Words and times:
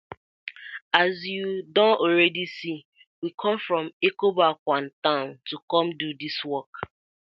As 0.93 1.13
yu 1.25 1.61
don 1.61 1.97
already 1.99 2.47
see, 2.47 2.87
we 3.21 3.29
com 3.39 3.59
from 3.59 3.93
Ekoboakwan 4.03 4.89
town 5.03 5.39
to 5.45 5.59
com 5.69 5.91
to 5.91 5.95
do 5.99 6.11
dis 6.15 6.43
work. 6.43 6.73